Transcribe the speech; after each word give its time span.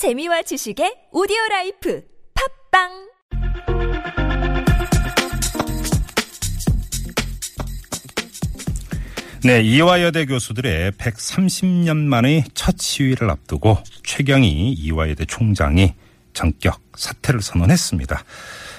재미와 0.00 0.40
지식의 0.40 1.08
오디오 1.12 1.36
라이프 1.50 2.02
팟빵 2.70 2.88
네, 9.44 9.60
이화여대 9.60 10.24
교수들의 10.24 10.92
130년 10.92 11.98
만의 11.98 12.44
첫 12.54 12.78
시위를 12.80 13.28
앞두고 13.28 13.76
최경희 14.02 14.72
이화여대 14.72 15.26
총장이 15.26 15.92
전격 16.32 16.80
사퇴를 16.96 17.42
선언했습니다. 17.42 18.24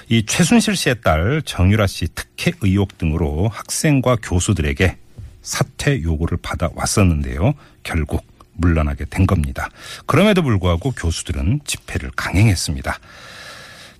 이 0.08 0.26
최순실 0.26 0.74
씨의 0.74 1.02
딸 1.02 1.40
정유라 1.44 1.86
씨 1.86 2.08
특혜 2.12 2.50
의혹 2.62 2.98
등으로 2.98 3.46
학생과 3.46 4.16
교수들에게 4.16 4.96
사퇴 5.42 6.02
요구를 6.02 6.38
받아왔었는데요. 6.42 7.54
결국 7.84 8.24
물러나게 8.66 9.04
된 9.10 9.26
겁니다. 9.26 9.68
그럼에도 10.06 10.42
불구하고 10.42 10.92
교수들은 10.92 11.60
집회를 11.64 12.12
강행했습니다. 12.16 12.98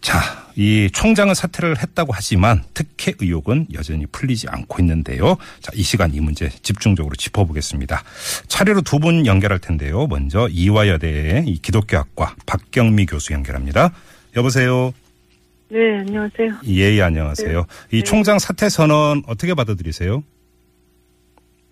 자, 0.01 0.19
이 0.57 0.91
총장은 0.93 1.34
사퇴를 1.34 1.80
했다고 1.80 2.12
하지만 2.12 2.65
특혜 2.75 3.12
의혹은 3.20 3.67
여전히 3.73 4.05
풀리지 4.06 4.48
않고 4.48 4.83
있는데요. 4.83 5.37
자, 5.61 5.70
이 5.75 5.83
시간 5.83 6.12
이 6.12 6.20
문제 6.20 6.48
집중적으로 6.48 7.15
짚어보겠습니다. 7.15 8.03
차례로 8.48 8.80
두 8.83 8.98
분 8.98 9.27
연결할 9.27 9.59
텐데요. 9.61 10.06
먼저 10.09 10.48
이화여대의 10.51 11.45
이 11.47 11.59
기독교학과 11.62 12.34
박경미 12.47 13.06
교수 13.06 13.33
연결합니다. 13.33 13.92
여보세요. 14.37 14.92
네, 15.69 15.79
안녕하세요. 16.01 16.51
예, 16.67 16.97
예 16.97 17.03
안녕하세요. 17.03 17.67
이 17.92 17.97
네. 17.98 18.03
총장 18.05 18.39
사퇴 18.39 18.69
선언 18.69 19.23
어떻게 19.27 19.55
받아들이세요? 19.55 20.23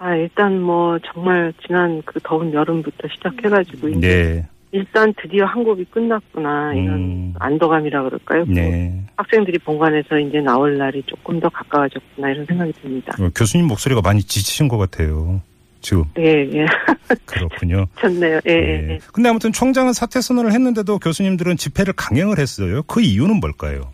아, 0.02 0.16
일단 0.16 0.58
뭐 0.62 0.98
정말 1.00 1.52
지난 1.66 2.00
그 2.06 2.18
더운 2.22 2.52
여름부터 2.54 3.06
시작해가지고 3.08 3.88
이제 3.90 3.98
네, 4.00 4.48
일단 4.72 5.12
드디어 5.20 5.44
한국이 5.44 5.84
끝났구나 5.84 6.72
이런 6.72 6.94
음. 6.94 7.34
안도감이라 7.38 8.04
그럴까요? 8.04 8.46
네. 8.48 8.98
학생들이 9.16 9.58
본관에서 9.58 10.18
이제 10.18 10.38
나올 10.40 10.78
날이 10.78 11.02
조금 11.04 11.38
더 11.38 11.50
가까워졌구나 11.50 12.30
이런 12.30 12.46
생각이 12.46 12.72
듭니다. 12.80 13.12
어, 13.20 13.28
교수님 13.34 13.66
목소리가 13.66 14.00
많이 14.00 14.22
지치신 14.22 14.68
것 14.68 14.78
같아요. 14.78 15.42
지금 15.82 16.04
예, 16.18 16.48
예, 16.50 16.64
그렇군요. 17.26 17.84
좋네요. 17.98 18.40
예, 18.48 18.50
예, 18.52 18.60
네. 18.86 18.88
예. 18.94 18.98
근데 19.12 19.28
아무튼 19.28 19.52
총장은 19.52 19.92
사퇴 19.92 20.22
선언을 20.22 20.52
했는데도 20.52 20.98
교수님들은 20.98 21.58
집회를 21.58 21.92
강행을 21.94 22.38
했어요. 22.38 22.82
그 22.86 23.02
이유는 23.02 23.38
뭘까요? 23.40 23.92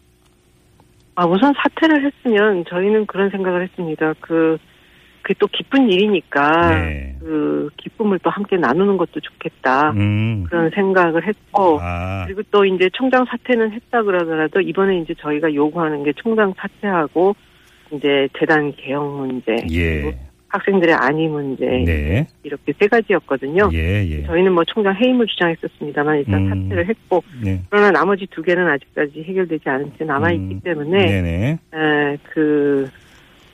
아, 1.16 1.26
우선 1.26 1.52
사퇴를 1.56 2.04
했으면 2.06 2.64
저희는 2.68 3.06
그런 3.06 3.30
생각을 3.30 3.62
했습니다. 3.64 4.14
그, 4.20 4.58
그게 5.26 5.34
또 5.40 5.48
기쁜 5.48 5.90
일이니까 5.90 6.70
네. 6.70 7.16
그 7.18 7.68
기쁨을 7.78 8.20
또 8.20 8.30
함께 8.30 8.56
나누는 8.56 8.96
것도 8.96 9.18
좋겠다 9.18 9.90
음. 9.90 10.44
그런 10.48 10.70
생각을 10.70 11.26
했고 11.26 11.80
아, 11.80 12.24
그리고 12.26 12.42
또 12.52 12.64
이제 12.64 12.88
총장 12.92 13.24
사퇴는 13.24 13.72
했다 13.72 14.04
그러더라도 14.04 14.60
이번에 14.60 15.00
이제 15.00 15.14
저희가 15.18 15.52
요구하는 15.52 16.04
게 16.04 16.12
총장 16.12 16.54
사퇴하고 16.56 17.34
이제 17.92 18.28
재단 18.38 18.72
개혁 18.76 19.04
문제, 19.16 19.56
그리고 19.56 20.08
예. 20.10 20.18
학생들의 20.46 20.94
안위 20.94 21.26
문제 21.26 21.64
네. 21.66 22.26
이렇게 22.44 22.72
세 22.78 22.86
가지였거든요. 22.86 23.70
예, 23.72 24.06
예. 24.08 24.22
저희는 24.26 24.52
뭐 24.52 24.62
총장 24.64 24.94
해임을 24.94 25.26
주장했었습니다만 25.26 26.18
일단 26.18 26.34
음. 26.34 26.68
사퇴를 26.68 26.88
했고 26.88 27.24
네. 27.42 27.62
그러나 27.68 27.90
나머지 27.90 28.28
두 28.30 28.42
개는 28.42 28.68
아직까지 28.68 29.24
해결되지 29.24 29.68
않은 29.68 29.92
채 29.98 30.04
남아 30.04 30.30
있기 30.30 30.54
음. 30.54 30.60
때문에 30.60 31.04
네네. 31.04 31.58
에, 31.74 32.16
그 32.32 32.88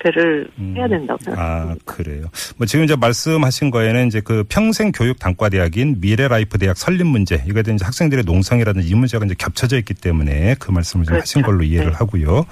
사퇴를 0.03 0.49
음. 0.59 0.75
해야 0.77 0.89
된다고 0.89 1.19
아, 1.23 1.25
생각합니다. 1.25 1.85
그래요. 1.85 2.27
뭐 2.57 2.67
지금 2.67 2.85
이제 2.85 2.97
말씀하신 2.97 3.71
거에는 3.71 4.09
이제 4.09 4.21
그 4.21 4.45
평생 4.49 4.93
교육 4.93 5.19
단과 5.19 5.49
대학인 5.49 5.97
미래라이프 6.01 6.59
대학 6.59 6.77
설립 6.77 7.05
문제, 7.07 7.43
이거에 7.47 7.63
대한 7.63 7.77
이제 7.77 7.85
학생들의 7.85 8.25
농성이라든지 8.25 8.89
이 8.89 8.95
문제가 8.95 9.25
이제 9.25 9.35
겹쳐져 9.39 9.79
있기 9.79 9.95
때문에 9.95 10.57
그 10.59 10.71
말씀을 10.71 11.05
좀 11.05 11.15
그렇죠. 11.15 11.23
하신 11.23 11.43
걸로 11.43 11.63
이해를 11.63 11.91
네. 11.91 11.97
하고요. 11.97 12.47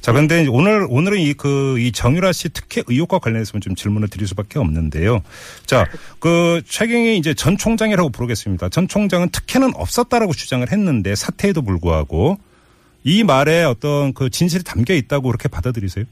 자, 0.00 0.12
그런데 0.12 0.42
이제 0.42 0.50
오늘, 0.50 0.86
오늘은 0.88 1.18
이 1.18 1.34
그, 1.34 1.78
이 1.78 1.92
정유라 1.92 2.32
씨 2.32 2.48
특혜 2.50 2.82
의혹과 2.86 3.18
관련해서 3.18 3.58
좀 3.60 3.74
질문을 3.74 4.08
드릴 4.08 4.26
수밖에 4.26 4.58
없는데요. 4.58 5.22
자, 5.66 5.86
그 6.18 6.62
최경희 6.66 7.16
이제 7.18 7.34
전 7.34 7.56
총장이라고 7.56 8.10
부르겠습니다. 8.10 8.68
전 8.68 8.88
총장은 8.88 9.30
특혜는 9.30 9.72
없었다라고 9.74 10.32
주장을 10.32 10.70
했는데 10.70 11.14
사퇴에도 11.14 11.62
불구하고 11.62 12.38
이 13.04 13.24
말에 13.24 13.64
어떤 13.64 14.12
그 14.12 14.28
진실이 14.28 14.64
담겨 14.64 14.94
있다고 14.94 15.28
그렇게 15.28 15.48
받아들이세요? 15.48 16.04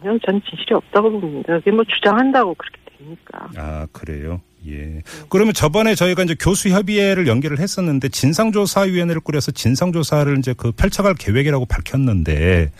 아, 0.00 0.02
전혀 0.02 0.18
전 0.24 0.40
진실이 0.42 0.74
없다고 0.74 1.20
봅니다. 1.20 1.58
그게 1.58 1.70
뭐 1.70 1.84
주장한다고 1.84 2.54
그렇게 2.54 2.78
됩니까? 2.98 3.48
아, 3.56 3.86
그래요? 3.92 4.40
예. 4.66 5.02
그러면 5.28 5.54
저번에 5.54 5.94
저희가 5.94 6.22
이제 6.24 6.34
교수협의회를 6.38 7.26
연결을 7.26 7.58
했었는데 7.58 8.08
진상조사위원회를 8.10 9.20
꾸려서 9.22 9.52
진상조사를 9.52 10.38
이제 10.38 10.54
그 10.56 10.72
펼쳐갈 10.72 11.14
계획이라고 11.14 11.64
밝혔는데 11.64 12.70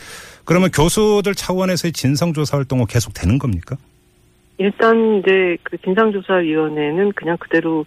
그러면 0.44 0.70
교수들 0.70 1.34
차원에서의 1.34 1.92
진상조사 1.92 2.59
활동은 2.59 2.86
계속 2.86 3.14
되는 3.14 3.38
겁니까? 3.38 3.76
일단 4.59 5.20
이제 5.20 5.56
그 5.62 5.78
진상조사위원회는 5.78 7.12
그냥 7.12 7.38
그대로 7.38 7.86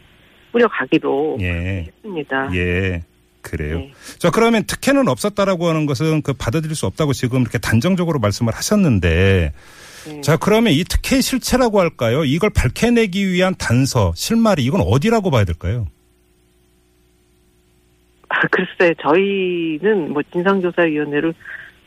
뿌려가기로 0.51 1.37
예. 1.41 1.85
했습니다. 1.87 2.49
예. 2.55 3.03
그래요. 3.43 3.77
네. 3.77 3.91
자, 4.17 4.31
그러면 4.31 4.63
특혜는 4.63 5.07
없었다라고 5.07 5.67
하는 5.67 5.85
것은 5.85 6.23
그 6.23 6.33
받아들일 6.33 6.75
수 6.75 6.87
없다고 6.87 7.13
지금 7.13 7.41
이렇게 7.41 7.59
단정적으로 7.59 8.17
말씀을 8.17 8.55
하셨는데 8.55 9.53
네. 10.07 10.21
자, 10.21 10.37
그러면 10.37 10.73
이 10.73 10.83
특혜의 10.83 11.21
실체라고 11.21 11.79
할까요? 11.79 12.25
이걸 12.25 12.49
밝혀내기 12.49 13.31
위한 13.31 13.53
단서, 13.57 14.13
실마리 14.15 14.63
이건 14.65 14.81
어디라고 14.81 15.29
봐야 15.29 15.43
될까요? 15.45 15.85
아, 18.29 18.35
글쎄 18.49 18.95
저희는 19.01 20.11
뭐 20.11 20.21
진상조사위원회를 20.31 21.33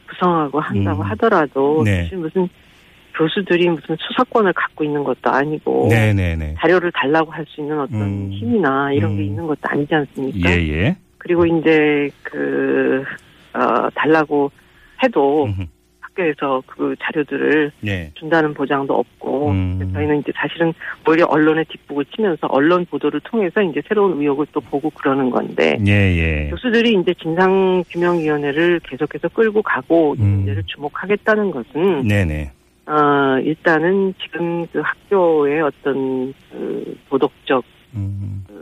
구성하고 0.09 0.61
한다고 0.61 1.03
음. 1.03 1.11
하더라도 1.11 1.83
네. 1.85 2.05
사실 2.05 2.19
무슨 2.19 2.49
교수들이 3.17 3.69
무슨 3.69 3.97
수사권을 3.99 4.53
갖고 4.53 4.85
있는 4.85 5.03
것도 5.03 5.31
아니고 5.31 5.89
네, 5.91 6.13
네, 6.13 6.37
네. 6.37 6.55
자료를 6.61 6.93
달라고 6.93 7.33
할 7.33 7.45
수 7.49 7.61
있는 7.61 7.81
어떤 7.81 8.01
음. 8.03 8.31
힘이나 8.33 8.93
이런 8.93 9.17
게 9.17 9.23
음. 9.23 9.27
있는 9.27 9.47
것도 9.47 9.61
아니지 9.63 9.95
않습니까? 9.95 10.51
예, 10.51 10.55
예. 10.69 10.97
그리고 11.27 11.45
이제 11.45 12.09
그 12.23 13.03
어, 13.53 13.91
달라고 13.97 14.49
해도 15.03 15.47
음흠. 15.47 15.67
학교에서 16.01 16.63
그 16.67 16.95
자료들을 17.01 17.73
네. 17.81 18.13
준다는 18.15 18.55
보장도 18.55 18.95
없고 18.95 19.51
음. 19.51 19.91
저희는 19.93 20.21
이제 20.21 20.31
사실은 20.37 20.73
오히려 21.07 21.27
언론에 21.27 21.65
뒷북을 21.65 22.05
치면서 22.15 22.47
언론 22.47 22.87
보도를 22.87 23.19
통해서 23.25 23.61
이제 23.61 23.83
새로운 23.89 24.21
의혹을 24.21 24.47
또 24.53 24.61
보고 24.61 24.89
그러는 24.91 25.31
건데 25.31 25.77
예, 25.85 25.93
예. 25.93 26.51
교수들이 26.51 26.97
이제 27.01 27.13
진상 27.21 27.83
규명 27.91 28.21
위원회를 28.21 28.79
계속해서 28.85 29.29
끌고 29.31 29.63
가고 29.63 30.15
이 30.17 30.23
음. 30.23 30.29
문제를 30.29 30.63
주목하겠다는 30.67 31.51
것은 31.51 32.07
네네. 32.07 32.53
어 32.87 33.41
일단은 33.43 34.15
지금 34.23 34.65
그 34.69 34.81
학교의 34.81 35.61
어떤 35.61 36.33
그 36.53 36.97
도덕적 37.11 37.65
음, 37.97 38.45
그 38.47 38.56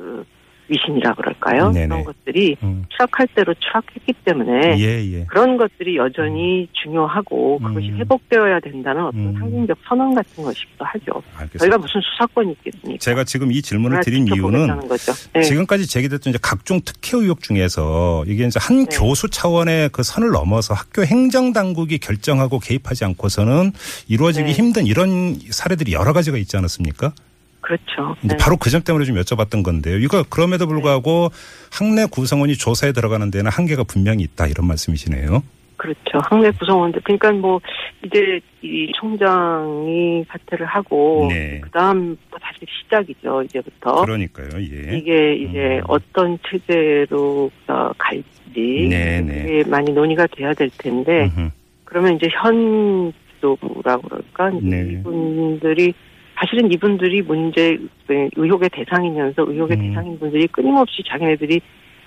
위신이라 0.69 1.15
그럴까요? 1.15 1.71
네네. 1.71 1.89
그런 1.89 2.05
것들이 2.05 2.57
음. 2.63 2.85
추락할 2.89 3.29
대로 3.35 3.55
추락했기 3.55 4.13
때문에 4.25 4.79
예, 4.79 5.05
예. 5.13 5.25
그런 5.27 5.57
것들이 5.57 5.97
여전히 5.97 6.69
중요하고 6.73 7.59
그것이 7.59 7.89
음. 7.91 7.99
회복되어야 7.99 8.61
된다는 8.61 9.07
어떤 9.07 9.21
음. 9.21 9.35
상징적 9.39 9.79
선언 9.87 10.15
같은 10.15 10.43
것이기도 10.43 10.85
하죠. 10.85 11.23
알겠습니다. 11.37 11.59
저희가 11.59 11.79
무슨 11.79 12.01
수사권이 12.01 12.53
있겠습니까? 12.53 12.99
제가 12.99 13.25
지금 13.25 13.53
이 13.53 13.61
질문을 13.61 14.01
드린 14.01 14.27
이유는. 14.27 14.81
네. 15.35 15.43
지금까지 15.43 15.87
제기됐던 15.87 16.31
이제 16.31 16.39
각종 16.41 16.81
특혜 16.85 17.19
의혹 17.19 17.43
중에서 17.43 18.25
이게 18.27 18.47
이제 18.47 18.59
한 18.63 18.87
네. 18.87 18.97
교수 18.97 19.29
차원의 19.29 19.91
그 19.93 20.03
선을 20.03 20.31
넘어서 20.31 20.75
학교 20.75 21.05
행정 21.05 21.53
당국이 21.53 21.99
결정하고 21.99 22.59
개입하지 22.59 23.05
않고서는 23.05 23.73
이루어지기 24.09 24.47
네. 24.47 24.53
힘든 24.53 24.87
이런 24.87 25.39
사례들이 25.51 25.93
여러 25.93 26.13
가지가 26.13 26.39
있지 26.39 26.57
않았습니까? 26.57 27.13
그렇죠. 27.65 28.15
네. 28.21 28.37
바로 28.39 28.57
그 28.59 28.69
점 28.71 28.83
때문에 28.83 29.05
좀 29.07 29.17
여쭤봤던 29.17 29.63
건데요. 29.63 29.97
이거 29.99 30.23
그럼에도 30.29 30.67
불구하고 30.67 31.31
학내 31.73 32.07
구성원이 32.11 32.57
조사에 32.57 32.93
들어가는 32.93 33.31
데는 33.31 33.51
한계가 33.51 33.85
분명히 33.85 34.23
있다 34.25 34.47
이런 34.47 34.67
말씀이시네요. 34.67 35.43
그렇죠. 35.77 36.19
학내 36.31 36.51
구성원들. 36.53 37.01
그러니까 37.05 37.33
뭐 37.33 37.61
이제 38.05 38.41
이 38.63 38.91
총장이 38.99 40.25
사퇴를 40.29 40.67
하고 40.67 41.27
네. 41.31 41.61
그다음 41.63 42.17
또 42.31 42.39
다시 42.39 42.61
시작이죠. 42.83 43.43
이제부터 43.43 44.03
그러니까요. 44.05 44.49
예. 44.57 44.97
이게 44.97 45.35
이제 45.37 45.79
음. 45.79 45.83
어떤 45.89 46.39
체제로 46.49 47.51
어, 47.69 47.91
갈지 47.99 48.25
네, 48.55 49.21
네. 49.21 49.63
많이 49.69 49.93
논의가 49.93 50.27
돼야 50.29 50.53
될 50.55 50.71
텐데 50.79 51.25
음흠. 51.37 51.51
그러면 51.85 52.17
이제 52.17 52.29
현 52.43 53.13
지도부라고 53.37 54.09
그럴까 54.09 54.51
네. 54.63 54.93
이분들이 54.93 55.93
사실은 56.37 56.73
이분들이 56.73 57.23
문제 57.23 57.79
그 58.07 58.29
의혹의 58.37 58.71
대상이면서 58.71 59.45
의혹의 59.47 59.77
음. 59.79 59.89
대상인 59.89 60.19
분들이 60.19 60.47
끊임없이 60.49 61.03
자기네들이 61.07 61.61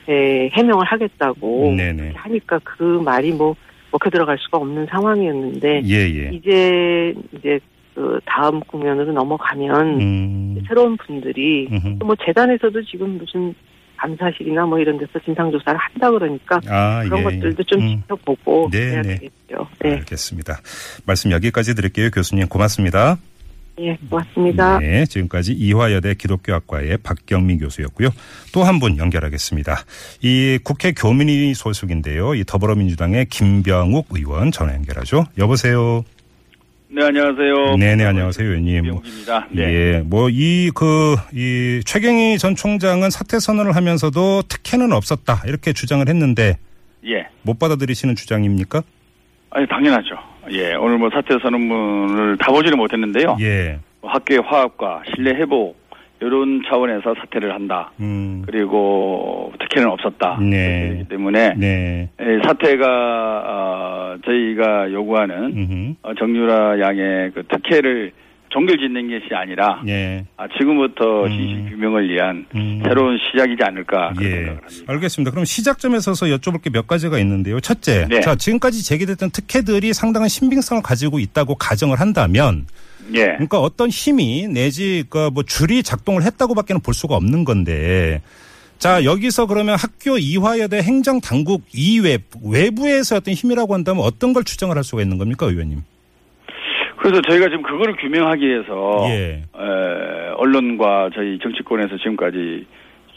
에, 0.10 0.50
해명을 0.54 0.86
하겠다고 0.86 1.76
네네. 1.76 2.14
하니까 2.16 2.60
그 2.64 2.84
말이 2.84 3.32
뭐 3.32 3.56
먹혀 3.92 4.10
들어갈 4.10 4.38
수가 4.40 4.58
없는 4.58 4.86
상황이었는데 4.90 5.82
예, 5.86 5.96
예. 5.96 6.30
이제 6.34 7.14
이제 7.38 7.60
그 7.96 8.20
다음 8.26 8.60
국면으로 8.62 9.12
넘어가면 9.14 10.02
음. 10.02 10.64
새로운 10.68 10.98
분들이. 10.98 11.68
또 12.00 12.06
뭐 12.06 12.16
재단에서도 12.24 12.84
지금 12.84 13.18
무슨 13.18 13.54
감사실이나 13.98 14.66
뭐 14.66 14.80
이런 14.80 14.98
데서 14.98 15.20
진상 15.26 15.52
조사를 15.52 15.78
한다 15.80 16.12
그러니까 16.12 16.60
아, 16.68 17.02
그런 17.04 17.20
예. 17.20 17.24
것들도 17.24 17.64
좀 17.64 17.82
음. 17.82 18.02
지켜보고 18.02 18.70
네, 18.72 18.92
해야 18.92 19.02
네. 19.02 19.16
되겠죠. 19.16 19.68
네, 19.80 19.94
알겠습니다. 19.96 20.60
말씀 21.06 21.32
여기까지 21.32 21.76
드릴게요. 21.76 22.10
교수님 22.12 22.48
고맙습니다. 22.48 23.18
예, 23.80 23.96
고맙습니다. 24.10 24.80
네, 24.80 25.06
지금까지 25.06 25.54
이화여대 25.54 26.16
기독교학과의 26.16 26.98
박경민 27.04 27.60
교수였고요. 27.60 28.10
또 28.52 28.64
한 28.64 28.80
분 28.80 28.98
연결하겠습니다. 28.98 29.76
이 30.22 30.58
국회 30.64 30.92
교민위 30.94 31.54
소속인데요. 31.54 32.34
이 32.36 32.44
더불어민주당의 32.44 33.26
김병욱 33.28 34.08
의원 34.12 34.52
전화 34.52 34.74
연결하죠. 34.74 35.26
여보세요. 35.38 36.04
네, 36.90 37.04
안녕하세요. 37.06 37.76
네네, 37.78 38.06
안녕하세요, 38.06 38.48
의원님. 38.48 38.86
뭐, 38.88 39.02
김병욱입니다. 39.02 39.48
네. 39.52 39.64
예, 39.64 40.02
뭐, 40.06 40.30
이, 40.30 40.72
그, 40.74 41.16
이, 41.34 41.82
최경희 41.86 42.38
전 42.40 42.56
총장은 42.56 43.10
사퇴 43.12 43.40
선언을 43.40 43.76
하면서도 43.76 44.44
특혜는 44.44 44.92
없었다. 44.94 45.44
이렇게 45.46 45.74
주장을 45.74 46.08
했는데, 46.08 46.58
예. 47.06 47.28
못 47.44 47.60
받아들이시는 47.60 48.16
주장입니까? 48.16 48.82
아니, 49.52 49.68
당연하죠. 49.68 50.16
예. 50.52 50.76
오늘 50.76 50.98
뭐 50.98 51.10
사퇴 51.10 51.38
선언문을 51.42 52.38
다 52.38 52.52
보지는 52.52 52.78
못했는데요. 52.78 53.38
예. 53.42 53.80
뭐 54.02 54.12
학교의 54.12 54.42
화합과 54.42 55.04
신뢰 55.14 55.32
회복, 55.36 55.78
이런 56.20 56.62
차원에서 56.68 57.14
사퇴를 57.20 57.54
한다. 57.54 57.92
음. 58.00 58.44
그리고 58.46 59.54
특혜는 59.60 59.90
없었다. 59.90 60.40
네. 60.42 60.88
그렇기 60.88 61.10
때문에 61.10 61.54
네. 61.56 62.10
예, 62.20 62.40
사퇴가 62.44 63.44
어, 63.46 64.18
저희가 64.26 64.92
요구하는 64.92 65.36
음흠. 65.56 65.94
어, 66.02 66.14
정유라 66.16 66.80
양의 66.80 67.32
그 67.34 67.44
특혜를 67.48 68.12
종결 68.50 68.78
짓는 68.78 69.10
것이 69.10 69.34
아니라 69.34 69.82
예. 69.88 70.24
아, 70.38 70.48
지금부터 70.58 71.26
음. 71.26 71.30
진실 71.30 71.70
규명을 71.72 72.10
위한 72.10 72.46
음. 72.56 72.82
새로운 72.84 73.18
시작이지 73.18 73.62
않을까 73.62 74.14
그런 74.16 74.24
예. 74.24 74.36
생각을 74.36 74.62
합니다. 74.64 74.86
알겠습니다. 74.94 75.32
그럼 75.32 75.46
시작점에 75.46 76.00
서서 76.00 76.28
여쭤볼 76.28 76.62
게 76.62 76.70
몇 76.70 76.86
가지가 76.86 77.18
있는데요. 77.20 77.60
첫째, 77.60 78.06
네. 78.10 78.22
자 78.22 78.36
지금까지 78.36 78.84
제기됐던 78.84 79.32
특혜들이 79.32 79.94
상당한 79.94 80.30
신빙성을 80.30 80.84
가지고 80.84 81.20
있다고 81.20 81.56
가정을 81.56 82.00
한다면, 82.00 82.68
예. 83.14 83.26
그러니까 83.26 83.60
어떤 83.60 83.90
힘이 83.90 84.48
내지 84.48 85.04
그뭐 85.10 85.44
줄이 85.46 85.82
작동을 85.82 86.24
했다고밖에는 86.24 86.82
볼 86.82 86.94
수가 86.94 87.16
없는 87.16 87.46
건데, 87.46 88.22
자 88.78 89.04
여기서 89.04 89.48
그러면 89.48 89.76
학교 89.76 90.18
이화여대 90.18 90.82
행정 90.82 91.20
당국 91.20 91.64
이외 91.74 92.20
외부에서 92.44 93.16
어떤 93.16 93.34
힘이라고 93.34 93.74
한다면 93.74 94.04
어떤 94.04 94.34
걸 94.34 94.44
추정을 94.44 94.76
할 94.76 94.84
수가 94.84 95.02
있는 95.02 95.18
겁니까, 95.18 95.48
의원님? 95.48 95.82
그래서 97.08 97.22
저희가 97.22 97.46
지금 97.46 97.62
그거를 97.64 97.96
규명하기 97.96 98.46
위해서 98.46 99.06
예. 99.10 99.44
에, 99.58 100.30
언론과 100.36 101.12
저희 101.16 101.40
정치권에서 101.40 101.96
지금까지 101.98 102.66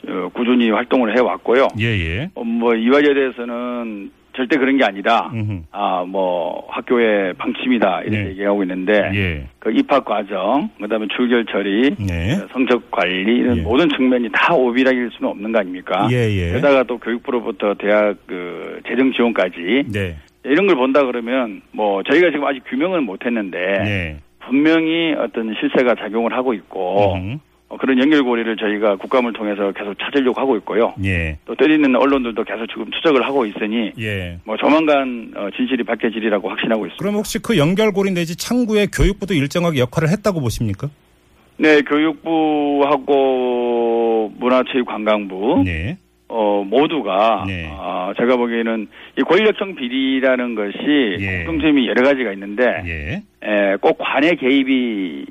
어, 0.08 0.30
꾸준히 0.32 0.70
활동을 0.70 1.16
해왔고요. 1.16 1.66
예예. 1.78 2.30
어, 2.36 2.44
뭐 2.44 2.74
이화여대에서는 2.74 4.12
절대 4.36 4.56
그런 4.58 4.76
게 4.76 4.84
아니다. 4.84 5.28
아 5.72 6.04
뭐 6.06 6.66
학교의 6.70 7.34
방침이다 7.34 8.02
이렇게 8.02 8.16
네. 8.22 8.30
얘기하고 8.30 8.62
있는데 8.62 8.92
예. 9.14 9.48
그 9.58 9.72
입학 9.72 10.04
과정, 10.04 10.70
그다음에 10.80 11.06
출결 11.14 11.46
처리, 11.46 11.90
네. 11.98 12.36
성적 12.52 12.90
관리 12.92 13.38
이런 13.38 13.56
예. 13.58 13.62
모든 13.62 13.88
측면이 13.88 14.28
다 14.32 14.54
오비락일 14.54 15.10
수는 15.16 15.30
없는 15.30 15.50
거 15.52 15.58
아닙니까? 15.58 16.06
예예. 16.10 16.52
게다가 16.52 16.84
또 16.84 16.96
교육부로부터 16.98 17.74
대학 17.74 18.16
그 18.26 18.80
재정 18.88 19.12
지원까지 19.12 19.82
네. 19.92 20.16
이런 20.44 20.66
걸 20.66 20.76
본다 20.76 21.04
그러면 21.04 21.62
뭐 21.72 22.02
저희가 22.02 22.30
지금 22.30 22.46
아직 22.46 22.62
규명은 22.68 23.04
못했는데 23.04 23.58
네. 23.58 24.18
분명히 24.40 25.14
어떤 25.14 25.54
실세가 25.60 25.94
작용을 25.96 26.32
하고 26.32 26.54
있고. 26.54 27.40
어, 27.70 27.76
그런 27.78 27.98
연결고리를 28.00 28.56
저희가 28.56 28.96
국감을 28.96 29.32
통해서 29.32 29.70
계속 29.70 29.96
찾으려고 29.96 30.40
하고 30.40 30.56
있고요. 30.56 30.92
예. 31.04 31.38
또 31.44 31.54
때리는 31.54 31.94
언론들도 31.94 32.42
계속 32.42 32.66
지금 32.66 32.90
추적을 32.90 33.24
하고 33.24 33.46
있으니 33.46 33.92
예. 33.96 34.38
뭐 34.44 34.56
조만간 34.56 35.32
어, 35.36 35.48
진실이 35.56 35.84
밝혀지리라고 35.84 36.48
확신하고 36.50 36.86
있습니다. 36.86 37.00
그럼 37.00 37.14
혹시 37.14 37.38
그 37.38 37.56
연결고리 37.56 38.10
내지 38.10 38.36
창구에 38.36 38.88
교육부도 38.92 39.34
일정하게 39.34 39.78
역할을 39.78 40.08
했다고 40.08 40.40
보십니까? 40.40 40.90
네, 41.58 41.80
교육부하고 41.82 43.20
문화체육관광부 44.36 45.62
네. 45.64 45.96
어, 46.30 46.64
모두가 46.64 47.44
네. 47.46 47.68
아, 47.72 48.12
제가 48.16 48.36
보기에는 48.36 48.88
이 49.18 49.22
권력형 49.22 49.74
비리라는 49.74 50.54
것이 50.54 51.16
예. 51.18 51.44
공통점이 51.44 51.88
여러 51.88 52.02
가지가 52.02 52.32
있는데 52.32 52.64
예. 52.86 53.22
에, 53.42 53.76
꼭 53.80 53.98
관의 53.98 54.36
개입이 54.36 55.26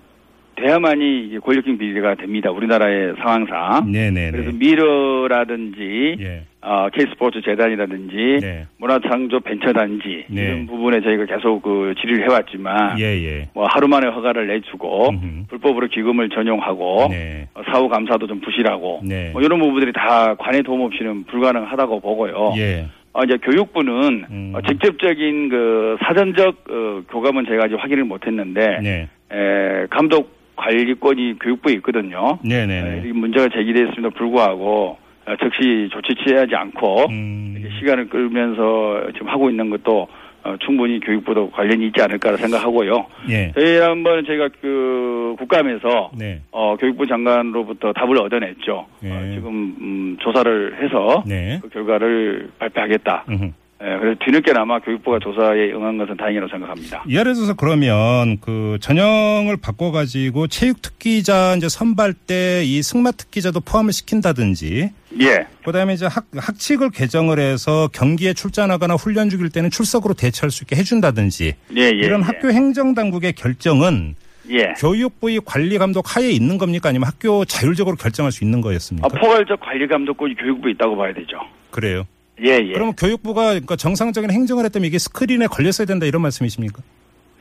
돼야만이 0.59 1.39
권력형 1.43 1.77
비리가 1.77 2.15
됩니다. 2.15 2.51
우리나라의 2.51 3.15
상황상. 3.17 3.91
네네네. 3.91 4.31
그래서 4.31 4.51
미러라든지 4.51 6.17
예. 6.19 6.43
어, 6.61 6.89
K스포츠 6.93 7.41
재단이라든지 7.41 8.39
네. 8.41 8.65
문화창조 8.77 9.39
벤처단지 9.39 10.25
네. 10.29 10.41
이런 10.41 10.67
부분에 10.67 11.01
저희가 11.01 11.25
계속 11.25 11.61
그 11.61 11.93
질의를 11.99 12.29
해왔지만 12.29 12.99
예예. 12.99 13.47
뭐 13.53 13.65
하루 13.69 13.87
만에 13.87 14.07
허가를 14.07 14.47
내주고 14.47 15.09
음흠. 15.09 15.47
불법으로 15.47 15.87
기금을 15.87 16.29
전용하고 16.29 17.07
네. 17.09 17.47
어, 17.53 17.61
사후 17.71 17.87
감사도 17.87 18.27
좀 18.27 18.41
부실하고 18.41 19.01
네. 19.03 19.29
뭐 19.31 19.41
이런 19.41 19.59
부분들이 19.59 19.93
다 19.93 20.35
관의 20.35 20.63
도움 20.63 20.81
없이는 20.81 21.23
불가능하다고 21.25 22.01
보고요. 22.01 22.53
예. 22.57 22.87
어, 23.13 23.23
이제 23.23 23.37
교육부는 23.37 24.25
음. 24.29 24.51
어, 24.53 24.61
직접적인 24.61 25.49
그 25.49 25.97
사전적 26.03 26.65
어, 26.69 27.01
교감은 27.09 27.45
저희가 27.45 27.65
아직 27.65 27.75
확인을 27.75 28.03
못했는데 28.03 28.79
네. 28.81 29.09
에, 29.31 29.85
감독 29.89 30.38
관리권이 30.59 31.39
교육부에 31.39 31.73
있거든요. 31.75 32.37
에, 32.43 32.47
네네네. 32.47 33.07
이 33.07 33.11
문제가 33.13 33.47
제기됐음에도 33.49 34.09
불구하고 34.11 34.97
어, 35.25 35.35
즉시 35.41 35.89
조치 35.91 36.13
취하지 36.23 36.55
않고 36.55 37.05
음. 37.09 37.69
시간을 37.79 38.09
끌면서 38.09 39.11
지금 39.13 39.29
하고 39.29 39.49
있는 39.49 39.69
것도 39.69 40.07
어, 40.41 40.55
충분히 40.65 40.99
교육부도 41.01 41.51
관련이 41.51 41.87
있지 41.87 42.01
않을까 42.01 42.37
생각하고요. 42.37 43.05
예. 43.29 43.51
저희 43.53 43.77
한번 43.77 44.23
저희가 44.25 44.49
그 44.61 45.35
국감에서 45.37 46.11
네. 46.17 46.41
어, 46.51 46.77
교육부 46.77 47.05
장관으로부터 47.05 47.91
답을 47.91 48.17
얻어냈죠. 48.17 48.85
예. 49.03 49.11
어, 49.11 49.31
지금 49.33 49.75
음, 49.81 50.17
조사를 50.19 50.81
해서 50.81 51.23
네. 51.27 51.59
그 51.61 51.69
결과를 51.69 52.49
발표하겠다. 52.57 53.25
음흠. 53.29 53.51
예, 53.81 53.97
그래서 53.99 54.19
뒤늦게나마 54.25 54.79
교육부가 54.79 55.19
조사에 55.19 55.71
응한 55.71 55.97
것은 55.97 56.17
다행이라고 56.17 56.49
생각합니다. 56.51 57.03
예를 57.07 57.33
들어서 57.33 57.53
그러면 57.53 58.37
그 58.41 58.77
전형을 58.81 59.57
바꿔가지고 59.57 60.47
체육 60.47 60.81
특기자 60.81 61.55
이제 61.55 61.69
선발 61.69 62.13
때 62.13 62.59
이 62.63 62.81
승마 62.83 63.11
특기자도 63.11 63.61
포함을 63.61 63.93
시킨다든지 63.93 64.89
예, 65.21 65.47
그다음에 65.63 65.93
이제 65.93 66.05
학, 66.05 66.25
학칙을 66.35 66.89
개정을 66.91 67.39
해서 67.39 67.89
경기에 67.93 68.33
출전하거나 68.33 68.95
훈련 68.95 69.29
중일 69.29 69.49
때는 69.49 69.69
출석으로 69.69 70.13
대처할 70.13 70.51
수 70.51 70.63
있게 70.63 70.75
해준다든지 70.75 71.55
예, 71.77 71.81
예. 71.81 71.87
이런 71.89 72.21
예. 72.21 72.25
학교 72.25 72.51
행정당국의 72.51 73.33
결정은 73.33 74.15
예. 74.49 74.73
교육부의 74.77 75.41
관리 75.45 75.77
감독 75.77 76.15
하에 76.15 76.29
있는 76.29 76.57
겁니까 76.57 76.89
아니면 76.89 77.07
학교 77.07 77.45
자율적으로 77.45 77.95
결정할 77.95 78.31
수 78.31 78.43
있는 78.43 78.61
거였습니까? 78.61 79.07
아, 79.11 79.19
포괄적 79.19 79.59
관리 79.59 79.87
감독권이 79.87 80.35
교육부에 80.35 80.71
있다고 80.71 80.97
봐야 80.97 81.13
되죠. 81.13 81.37
그래요. 81.71 82.05
예, 82.45 82.59
예. 82.67 82.73
그러면 82.73 82.93
교육부가 82.95 83.49
그러니까 83.49 83.75
정상적인 83.75 84.31
행정을 84.31 84.65
했다면 84.65 84.85
이게 84.87 84.97
스크린에 84.97 85.47
걸렸어야 85.47 85.85
된다 85.85 86.05
이런 86.05 86.21
말씀이십니까? 86.21 86.81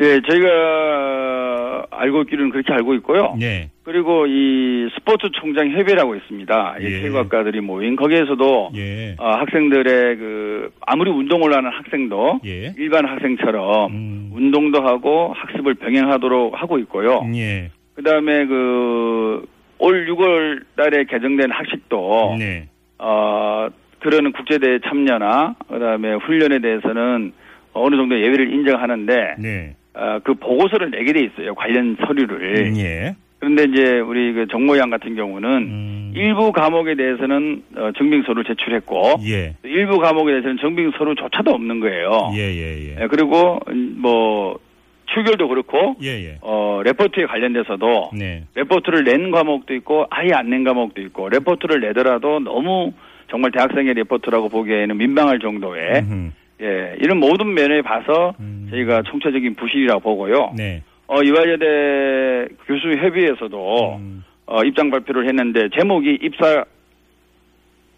예, 0.01 0.21
저희가 0.29 1.87
알고 1.91 2.23
있기로는 2.23 2.51
그렇게 2.51 2.73
알고 2.73 2.95
있고요. 2.97 3.37
예. 3.41 3.71
그리고 3.83 4.27
이 4.27 4.89
스포츠 4.95 5.29
총장 5.41 5.71
협의라고 5.71 6.15
있습니다. 6.15 6.77
이 6.81 6.85
예. 6.85 7.01
체육학과들이 7.01 7.61
모인 7.61 7.97
거기에서도 7.97 8.71
예. 8.77 9.17
어, 9.19 9.31
학생들의 9.31 10.17
그 10.17 10.71
아무리 10.87 11.11
운동을 11.11 11.57
하는 11.57 11.71
학생도 11.71 12.41
예. 12.45 12.75
일반 12.77 13.07
학생처럼 13.07 13.91
음. 13.93 14.31
운동도 14.33 14.83
하고 14.83 15.33
학습을 15.37 15.75
병행하도록 15.75 16.61
하고 16.61 16.79
있고요. 16.79 17.23
예. 17.35 17.71
그다음에 17.95 18.47
그 18.47 19.59
올 19.79 20.07
6월 20.07 20.65
달에 20.77 21.05
개정된 21.05 21.51
학식도 21.51 22.37
네. 22.39 22.69
어 22.99 23.69
그러는 24.01 24.33
국제대회 24.33 24.79
참여나 24.81 25.57
그다음에 25.69 26.15
훈련에 26.15 26.61
대해서는 26.61 27.33
어느 27.73 27.97
정도 27.97 28.19
예외를 28.21 28.53
인정하는데 28.53 29.35
네. 29.39 29.75
어, 29.95 30.19
그 30.23 30.35
보고서를 30.35 30.91
내게 30.91 31.13
돼 31.13 31.21
있어요 31.25 31.55
관련 31.55 31.97
서류를 32.07 32.77
예. 32.77 33.17
그런데 33.41 33.65
이제 33.65 34.01
우리 34.01 34.33
그 34.33 34.47
정모양 34.49 34.91
같은 34.91 35.15
경우는 35.15 35.49
음. 35.49 36.13
일부 36.17 36.51
과목에 36.53 36.95
대해서는 36.97 37.63
어, 37.77 37.91
증빙서를 37.97 38.45
제출했고 38.45 39.15
예. 39.29 39.55
일부 39.65 39.99
과목에 39.99 40.33
대해서는 40.33 40.59
증빙서류조차도 40.59 41.51
없는 41.51 41.81
거예요. 41.81 42.33
예, 42.35 42.41
예, 42.41 42.79
예. 42.97 43.03
예, 43.03 43.07
그리고 43.09 43.61
음, 43.69 43.97
뭐 43.99 44.59
출결도 45.07 45.49
그렇고 45.49 45.97
예, 46.03 46.09
예. 46.09 46.39
어 46.43 46.83
레포트에 46.85 47.27
관련돼서도 47.27 48.11
네. 48.19 48.45
레포트를 48.55 49.05
낸 49.05 49.31
과목도 49.31 49.75
있고 49.77 50.07
아예 50.11 50.31
안 50.35 50.51
낸 50.51 50.65
과목도 50.65 51.01
있고 51.03 51.29
레포트를 51.29 51.81
내더라도 51.81 52.41
너무 52.41 52.93
정말 53.31 53.51
대학생의 53.53 53.95
레포트라고 53.95 54.49
보기에는 54.49 54.97
민망할 54.97 55.39
정도의 55.39 56.01
음흠. 56.01 56.31
예 56.61 56.97
이런 57.01 57.19
모든 57.19 57.55
면에 57.55 57.83
봐서 57.83 58.35
음. 58.41 58.67
저희가 58.71 59.03
총체적인 59.03 59.55
부실이라고 59.55 60.01
보고요. 60.01 60.55
네. 60.57 60.83
어 61.07 61.23
이화여대 61.23 62.49
교수 62.67 62.93
협의회에서도 62.93 63.97
음. 63.97 64.25
어 64.47 64.65
입장 64.65 64.91
발표를 64.91 65.29
했는데 65.29 65.69
제목이 65.77 66.19
입사 66.23 66.65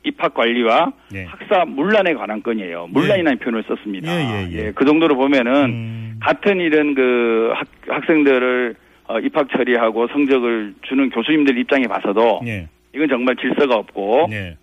입학 0.02 0.34
관리와 0.34 0.92
예. 1.14 1.25
학사 1.25 1.64
문란에 1.66 2.14
관한 2.14 2.42
건이에요. 2.42 2.88
문란이라는 2.90 3.38
표현을 3.38 3.64
썼습니다. 3.64 4.10
예, 4.10 4.49
예, 4.49 4.52
예. 4.52 4.72
그 4.75 4.84
정도로 4.84 5.16
보면은 5.16 5.52
음. 5.64 6.20
같은 6.20 6.58
이런 6.58 6.94
그 6.94 7.52
학, 7.54 7.66
학생들을 7.87 8.75
어, 9.08 9.18
입학 9.18 9.49
처리하고 9.50 10.08
성적을 10.08 10.75
주는 10.82 11.10
교수님들 11.10 11.58
입장에 11.58 11.84
봐서도 11.84 12.40
예. 12.46 12.68
이건 12.94 13.08
정말 13.08 13.37
질서가 13.37 13.75
없고 13.75 14.28
예. 14.32 14.56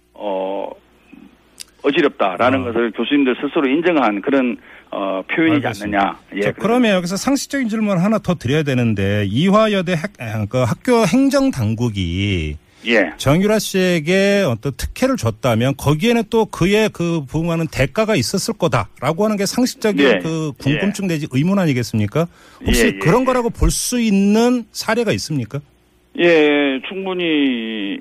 어 1.84 1.88
어지럽다라는 1.88 2.62
어. 2.62 2.63
것을 2.65 2.91
교수님들 2.91 3.36
스스로 3.41 3.67
인정한 3.67 4.22
그런 4.22 4.57
어 4.91 5.22
표현이지 5.34 5.67
알겠습니다. 5.67 6.00
않느냐. 6.00 6.19
예. 6.36 6.41
자, 6.41 6.51
그러면 6.53 6.96
여기서 6.96 7.17
상식적인 7.17 7.69
질문 7.69 7.98
하나 7.98 8.19
더 8.19 8.36
드려야 8.36 8.63
되는데 8.63 9.25
이화여대 9.29 9.93
학, 9.93 10.12
아, 10.19 10.46
그 10.50 10.60
학교 10.60 11.05
행정 11.05 11.51
당국이 11.51 12.57
예. 12.88 13.12
정유라 13.17 13.60
씨에게 13.60 14.46
어떤 14.48 14.72
특혜를 14.77 15.17
줬다면 15.17 15.75
거기에는 15.77 16.24
또 16.29 16.46
그의 16.46 16.89
그 16.93 17.25
부응하는 17.25 17.67
대가가 17.69 18.15
있었을 18.15 18.53
거다라고 18.57 19.25
하는 19.25 19.36
게 19.36 19.46
상식적인 19.46 20.00
예. 20.07 20.19
그 20.24 20.53
궁금증 20.60 21.07
내지 21.07 21.27
의문 21.31 21.60
아니겠습니까? 21.60 22.27
혹시 22.65 22.84
예, 22.84 22.88
예, 22.88 22.91
그런 23.00 23.22
예. 23.22 23.25
거라고 23.25 23.50
볼 23.50 23.72
수 23.72 24.00
있는 24.00 24.63
사례가 24.72 25.12
있습니까? 25.13 25.60
예, 26.19 26.79
충분히 26.88 28.00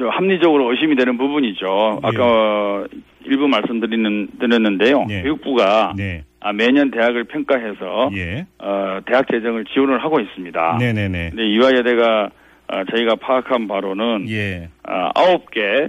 저 0.00 0.08
합리적으로 0.08 0.70
의심이 0.70 0.96
되는 0.96 1.18
부분이죠. 1.18 2.00
예. 2.02 2.06
아까 2.08 2.86
일부 3.26 3.46
말씀드리는 3.48 4.28
드렸는데요. 4.40 5.04
예. 5.10 5.20
교육부가 5.22 5.92
네. 5.94 6.24
아, 6.40 6.54
매년 6.54 6.90
대학을 6.90 7.24
평가해서 7.24 8.10
예. 8.16 8.46
어, 8.58 8.98
대학 9.06 9.26
재정을 9.30 9.66
지원을 9.66 10.02
하고 10.02 10.18
있습니다. 10.18 10.78
네네네. 10.80 11.30
근데 11.30 11.46
이화여대가 11.48 12.30
어, 12.72 12.84
저희가 12.90 13.16
파악한 13.16 13.68
바로는 13.68 14.26
예. 14.30 14.70
아, 14.84 15.10
아홉 15.14 15.50
개 15.50 15.60
에, 15.60 15.88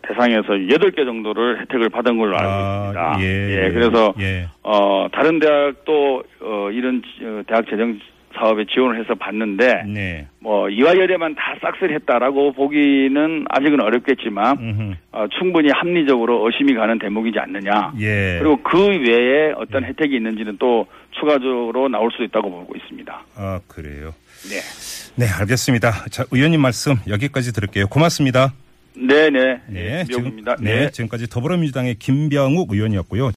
대상에서 0.00 0.68
여덟 0.70 0.92
개 0.92 1.04
정도를 1.04 1.60
혜택을 1.60 1.90
받은 1.90 2.16
걸로 2.16 2.38
알고 2.38 2.50
아, 2.50 3.16
있습니다. 3.18 3.20
예. 3.66 3.70
그래서 3.70 4.14
예. 4.18 4.46
어, 4.62 5.08
다른 5.12 5.38
대학도 5.40 6.22
어, 6.40 6.70
이런 6.72 7.02
지- 7.02 7.24
어, 7.26 7.42
대학 7.46 7.66
재정 7.68 7.98
사업에 8.34 8.64
지원을 8.72 9.00
해서 9.00 9.14
봤는데 9.14 9.84
네. 9.88 10.26
뭐 10.38 10.68
이화 10.68 10.96
여대만 10.96 11.34
다 11.34 11.56
싹쓸했다라고 11.60 12.52
보기는 12.52 13.44
아직은 13.48 13.80
어렵겠지만 13.80 14.58
음흠. 14.58 14.94
어, 15.12 15.26
충분히 15.38 15.70
합리적으로 15.70 16.46
의심이 16.46 16.74
가는 16.74 16.98
대목이지 16.98 17.38
않느냐. 17.38 17.92
예. 18.00 18.38
그리고 18.40 18.56
그 18.62 18.86
외에 18.86 19.52
어떤 19.56 19.84
혜택이 19.84 20.16
있는지는 20.16 20.56
또 20.58 20.86
추가적으로 21.18 21.88
나올 21.88 22.10
수도 22.12 22.24
있다고 22.24 22.50
보고 22.50 22.74
있습니다. 22.76 23.24
아, 23.36 23.60
그래요. 23.66 24.14
네. 24.48 24.60
네, 25.16 25.26
알겠습니다. 25.40 26.06
자, 26.10 26.24
의원님 26.30 26.60
말씀 26.60 26.94
여기까지 27.08 27.52
들을게요. 27.52 27.88
고맙습니다. 27.88 28.52
네네. 28.94 29.60
네, 29.68 30.04
미역입니다. 30.08 30.56
지금, 30.56 30.64
네, 30.64 30.90
지금까지 30.90 31.28
더불어민주당의 31.28 31.96
김병욱 31.96 32.72
의원이었고요. 32.72 33.28